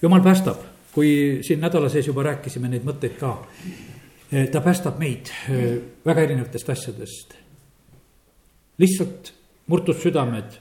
[0.03, 0.57] jumal päästab,
[0.93, 3.37] kui siin nädala sees juba rääkisime neid mõtteid ka.
[4.53, 7.35] ta päästab meid eh, väga erinevatest asjadest.
[8.79, 9.33] lihtsalt
[9.67, 10.57] murtud südamed,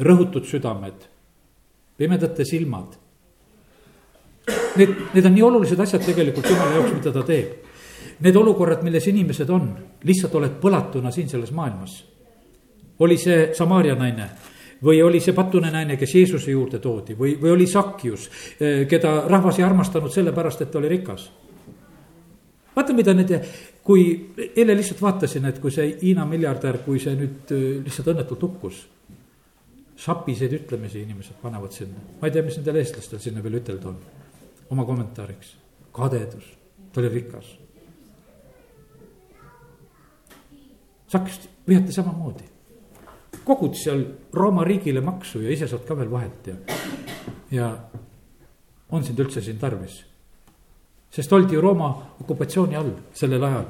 [0.00, 1.06] rõhutud südamed,
[1.96, 2.96] pimedate silmad.
[4.76, 7.70] Need, need on nii olulised asjad tegelikult jumala jaoks, mida ta teeb
[8.20, 9.72] need olukorrad, milles inimesed on,
[10.04, 12.04] lihtsalt oled põlatuna siin selles maailmas.
[13.00, 14.26] oli see Samaaria naine
[14.84, 18.30] või oli see patune naine, kes Jeesuse juurde toodi või, või oli Sakjus,
[18.60, 21.30] eh, keda rahvas ei armastanud sellepärast, et ta oli rikas.
[22.76, 23.32] vaata, mida need,
[23.82, 28.42] kui eile lihtsalt vaatasin, et kui see Hiina miljardär, kui see nüüd eh, lihtsalt õnnetult
[28.42, 28.86] hukkus.
[29.96, 33.96] sapiseid ütlemisi inimesed panevad sinna, ma ei tea, mis nendel eestlastel sinna veel ütelda on,
[34.70, 35.56] oma kommentaariks,
[35.92, 36.46] kadedus,
[36.92, 37.60] ta oli rikas
[41.10, 42.44] Sakst vihati samamoodi.
[43.44, 46.54] kogud seal Rooma riigile maksu ja ise saad ka veel vahet ja,
[47.50, 47.70] ja
[48.90, 50.04] on sind üldse siin tarvis.
[51.10, 53.66] sest oldi ju Rooma okupatsiooni all sellel ajal.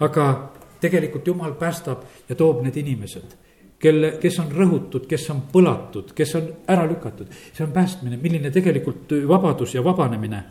[0.00, 3.36] aga tegelikult jumal päästab ja toob need inimesed,
[3.78, 7.26] kelle, kes on rõhutud, kes on põlatud, kes on ära lükatud.
[7.52, 10.44] see on päästmine, milline tegelikult vabadus ja vabanemine,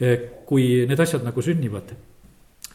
[0.00, 1.94] eh, kui need asjad nagu sünnivad.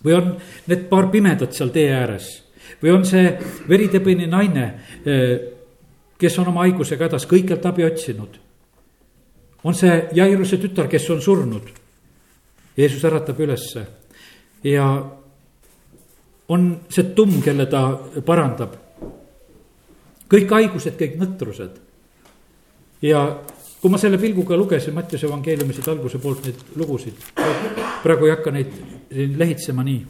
[0.04, 0.38] või on
[0.68, 2.44] need paar pimedat seal tee ääres
[2.82, 3.38] või on see
[3.70, 4.74] veritõbine naine,
[5.06, 5.39] eh,
[6.18, 8.39] kes on oma haigusega hädas, kõikjalt abi otsinud.
[9.63, 11.63] on see Jairuse tütar, kes on surnud.
[12.78, 13.86] Jeesus äratab ülesse
[14.63, 15.06] ja
[16.48, 18.83] on see tumm, kelle ta parandab.
[20.34, 21.78] Kõik haigused, kõik nõtrused.
[23.02, 23.22] ja
[23.82, 27.15] kui ma selle pilguga lugesin Mattiuse evangeeliumi siit alguse poolt neid lugusid,
[28.04, 28.76] praegu ei hakka neid
[29.13, 30.04] siin lehitsema nii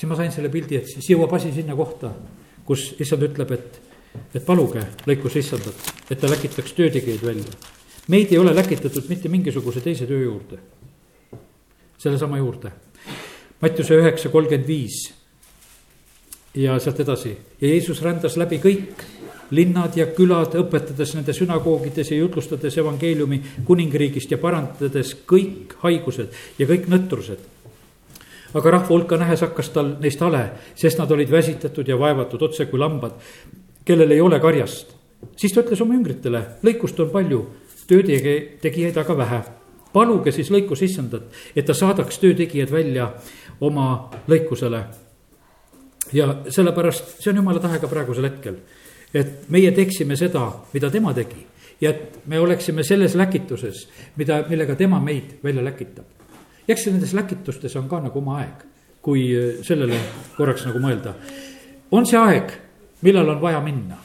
[0.00, 2.08] siis ma sain selle pildi, et siis jõuab asi sinna kohta,
[2.64, 3.74] kus issand ütleb, et,
[4.32, 7.52] et paluge lõikus issandat, et ta läkitaks töötegijaid välja.
[8.08, 10.56] meid ei ole läkitatud mitte mingisuguse teise töö juurde,
[11.98, 12.72] sellesama juurde.
[13.60, 15.02] Mattiuse üheksa kolmkümmend viis
[16.56, 19.04] ja sealt edasi ja Jeesus rändas läbi kõik
[19.50, 26.68] linnad ja külad, õpetades nende sünagoogides ja jutlustades evangeeliumi kuningriigist ja parandades kõik haigused ja
[26.70, 27.48] kõik nõtrused
[28.54, 30.42] aga rahva hulka nähes hakkas tal neist hale,
[30.78, 33.14] sest nad olid väsitatud ja vaevatud otse kui lambad,
[33.86, 34.96] kellel ei ole karjast.
[35.36, 37.40] siis ta ütles oma üngritele, lõikust on palju,
[37.86, 39.40] töötegijaid aga vähe.
[39.92, 41.22] paluge siis lõikus issandat,
[41.56, 43.12] et ta saadaks töötegijad välja
[43.60, 44.84] oma lõikusele.
[46.12, 48.56] ja sellepärast see on jumala tahe ka praegusel hetkel,
[49.14, 51.46] et meie teeksime seda, mida tema tegi.
[51.80, 53.86] Ja et me oleksime selles läkituses,
[54.16, 56.04] mida, millega tema meid välja läkitab.
[56.68, 58.66] Eks nendes läkitustes on ka nagu oma aeg,
[59.02, 59.98] kui äh, sellele
[60.36, 61.14] korraks nagu mõelda.
[61.90, 62.52] on see aeg,
[63.02, 63.96] millal on vaja minna,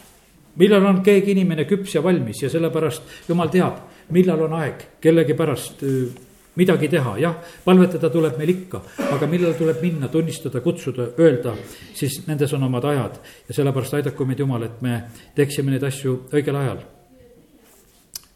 [0.56, 5.34] millal on keegi inimene küps ja valmis ja sellepärast jumal teab, millal on aeg kellegi
[5.34, 6.08] pärast äh,
[6.56, 7.36] midagi teha, jah,
[7.66, 8.82] palvetada tuleb meil ikka,
[9.12, 11.56] aga millal tuleb minna, tunnistada, kutsuda, öelda,
[11.94, 13.20] siis nendes on omad ajad.
[13.48, 15.02] ja sellepärast aidaku meid Jumal, et me
[15.36, 16.84] teeksime neid asju õigel ajal.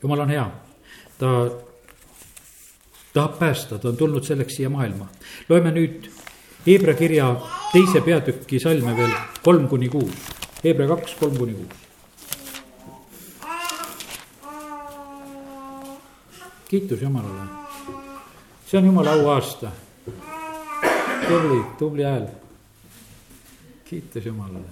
[0.03, 0.45] Jumal on hea,
[1.20, 1.34] ta
[3.13, 5.09] tahab päästa, ta on tulnud selleks siia maailma.
[5.49, 6.09] loeme nüüd
[6.65, 7.36] Hebra kirja
[7.72, 9.13] teise peatüki salme veel
[9.43, 10.15] kolm kuni kuus,
[10.63, 11.88] Hebra kaks, kolm kuni kuus.
[16.70, 17.59] kiitus Jumalale.
[18.70, 19.72] See on Jumala auaasta.
[21.28, 22.28] tubli, tubli hääl.
[23.86, 24.65] kiitus Jumalale.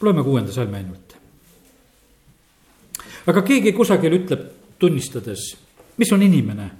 [0.00, 1.16] loeme kuuenda salmi ainult.
[3.26, 4.40] aga keegi kusagil ütleb
[4.78, 5.56] tunnistades,
[5.96, 6.70] mis on inimene,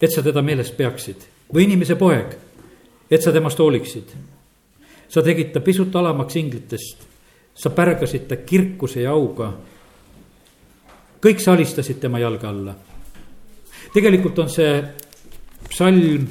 [0.00, 1.24] et sa teda meeles peaksid
[1.54, 2.36] või inimese poeg,
[3.10, 4.12] et sa temast hooliksid.
[5.08, 7.06] sa tegid ta pisut alamaks inglitest,
[7.54, 9.54] sa pärgasid ta kirkuse ja auga
[11.22, 12.74] kõik salistasid tema jalge alla.
[13.96, 14.72] Tegelikult on see
[15.70, 16.26] psalm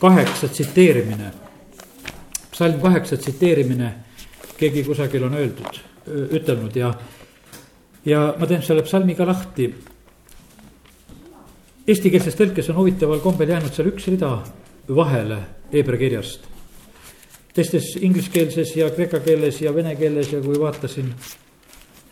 [0.00, 1.30] kaheksa tsiteerimine,
[2.50, 3.92] psalm kaheksa tsiteerimine,
[4.58, 5.80] keegi kusagil on öeldud,
[6.40, 6.90] ütelnud ja,
[8.04, 9.70] ja ma teen selle psalmi ka lahti.
[11.86, 14.34] Eestikeelses tõlkes on huvitaval kombel jäänud seal üks rida
[14.90, 15.38] vahele
[15.72, 16.48] Hebra kirjast.
[17.54, 21.10] teistes ingliskeelses ja kreeka keeles ja vene keeles ja kui vaatasin,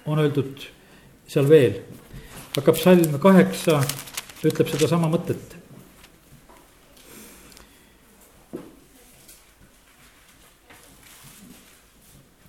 [0.07, 0.67] on öeldud
[1.27, 1.81] seal veel.
[2.57, 3.81] Hakkab salm kaheksa,
[4.45, 5.57] ütleb sedasama mõtet.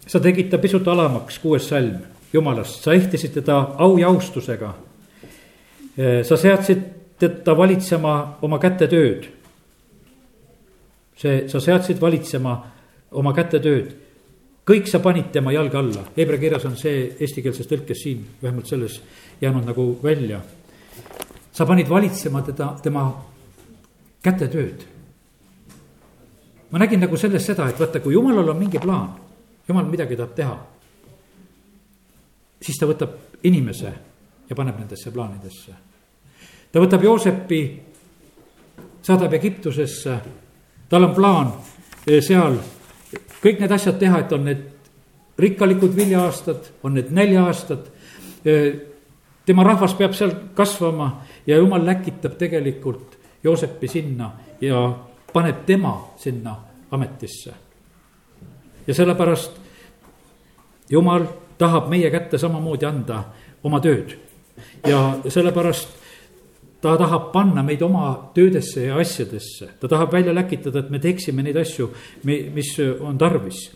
[0.09, 1.99] sa tegid ta pisut alamaks, kuues salm
[2.33, 4.73] jumalast, sa ehtisid teda au ja austusega.
[6.23, 6.81] sa seadsid
[7.19, 9.27] teda valitsema oma käte tööd.
[11.15, 12.55] see, sa seadsid valitsema
[13.11, 14.09] oma käte tööd
[14.70, 18.99] kõik sa panid tema jalge alla, Hebra kirjas on see eestikeelses tõlkes siin, vähemalt selles
[19.41, 20.41] jäänud nagu välja.
[21.51, 23.26] sa panid valitsema teda, tema
[24.24, 24.86] kätetööd.
[26.72, 29.15] ma nägin nagu selles seda, et vaata, kui jumalal on mingi plaan,
[29.67, 30.57] jumal midagi tahab teha.
[32.61, 33.09] siis ta võtab
[33.43, 33.93] inimese
[34.49, 35.74] ja paneb nendesse plaanidesse.
[36.72, 37.82] ta võtab Joosepi,
[39.01, 40.20] saadab Egiptusesse,
[40.89, 41.53] tal on plaan
[42.05, 42.59] eh, seal
[43.43, 44.65] kõik need asjad teha, et on need
[45.39, 47.87] rikkalikud vilja-aastad, on need nälja-aastad.
[49.45, 54.31] tema rahvas peab seal kasvama ja jumal läkitab tegelikult Joosepi sinna
[54.61, 54.93] ja
[55.33, 56.55] paneb tema sinna
[56.91, 57.53] ametisse.
[58.87, 59.51] ja sellepärast
[60.89, 61.25] jumal
[61.57, 63.23] tahab meie kätte samamoodi anda
[63.63, 64.15] oma tööd
[64.87, 65.98] ja sellepärast
[66.82, 71.43] ta tahab panna meid oma töödesse ja asjadesse, ta tahab välja läkitada, et me teeksime
[71.43, 71.89] neid asju,
[72.23, 73.71] mis on tarvis.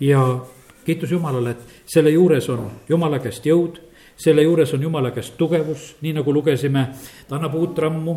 [0.00, 0.40] ja
[0.84, 3.78] kiitus Jumalale, et selle juures on Jumala käest jõud,
[4.16, 6.88] selle juures on Jumala käest tugevus, nii nagu lugesime,
[7.28, 8.16] ta annab uut rammu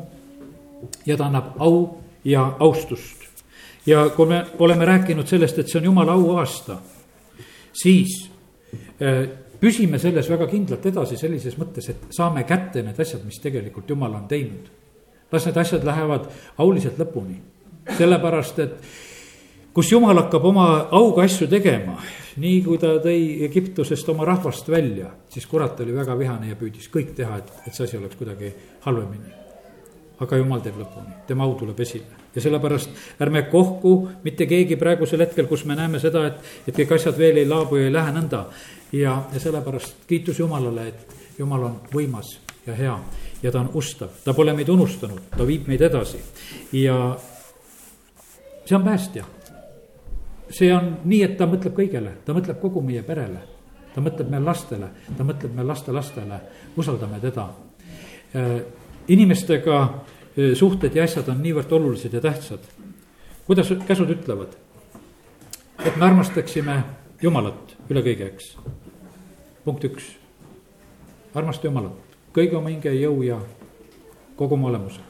[1.05, 3.21] ja ta annab au ja austust.
[3.85, 6.77] ja kui me oleme rääkinud sellest, et see on Jumala auaasta,
[7.73, 8.29] siis
[8.99, 9.29] eh,
[9.61, 14.15] püsime selles väga kindlalt edasi sellises mõttes, et saame kätte need asjad, mis tegelikult Jumal
[14.17, 14.69] on teinud.
[15.31, 16.25] las need asjad lähevad
[16.59, 17.37] auliselt lõpuni,
[17.97, 18.73] sellepärast et
[19.73, 21.95] kus Jumal hakkab oma auga asju tegema,
[22.37, 26.89] nii kui ta tõi Egiptusest oma rahvast välja, siis kurat oli väga vihane ja püüdis
[26.91, 28.51] kõik teha, et, et see asi oleks kuidagi
[28.87, 29.37] halvemini.
[30.19, 32.89] aga Jumal teeb lõpuni, tema au tuleb esile ja sellepärast
[33.21, 37.41] ärme kohku mitte keegi praegusel hetkel, kus me näeme seda, et, et kõik asjad veel
[37.41, 38.45] ei laabu ja ei lähe nõnda.
[38.91, 42.95] Ja, ja sellepärast kiitus Jumalale, et Jumal on võimas ja hea
[43.43, 46.19] ja ta on ustav, ta pole meid unustanud, ta viib meid edasi.
[46.77, 47.17] Ja
[48.65, 49.25] see on päästja.
[50.51, 53.39] see on nii, et ta mõtleb kõigele, ta mõtleb kogu meie perele,
[53.95, 56.39] ta mõtleb meie lastele, ta mõtleb meie lastelastele,
[56.75, 57.45] usaldame teda.
[58.35, 58.57] Äh,
[59.07, 59.77] inimestega
[60.55, 62.59] suhted ja asjad on niivõrd olulised ja tähtsad.
[63.45, 64.55] kuidas käsud ütlevad?
[65.85, 66.83] et me armastaksime
[67.21, 68.55] Jumalat üle kõige, eks
[69.65, 70.03] punkt üks,
[71.35, 73.39] armasta Jumalat kõige oma hinge, jõu ja
[74.35, 75.05] kogu oma olemusega.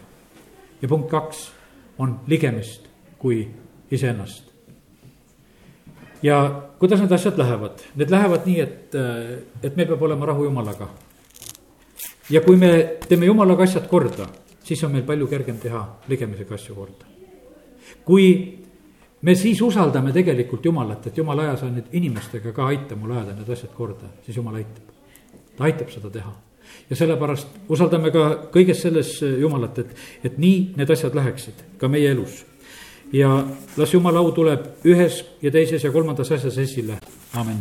[0.81, 1.51] ja punkt kaks
[1.97, 2.87] on ligemist
[3.19, 3.47] kui
[3.91, 4.51] iseennast.
[6.23, 8.95] ja kuidas need asjad lähevad, need lähevad nii, et,
[9.63, 10.89] et meil peab olema rahu Jumalaga.
[12.29, 14.27] ja kui me teeme Jumalaga asjad korda,
[14.71, 17.09] siis on meil palju kergem teha ligemisega asju korda.
[18.05, 18.27] kui
[19.21, 23.35] me siis usaldame tegelikult Jumalat, et Jumal aja sa nüüd inimestega ka aita mul ajada
[23.35, 24.93] need asjad korda, siis Jumal aitab.
[25.57, 26.31] ta aitab seda teha
[26.89, 29.91] ja sellepärast usaldame ka kõiges selles Jumalat, et,
[30.23, 32.45] et nii need asjad läheksid ka meie elus.
[33.11, 33.43] ja
[33.77, 36.99] las Jumala au tuleb ühes ja teises ja kolmandas asjas esile,
[37.35, 37.59] amin.